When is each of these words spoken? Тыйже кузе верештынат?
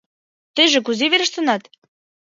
Тыйже 0.55 0.79
кузе 0.85 1.05
верештынат? 1.11 1.63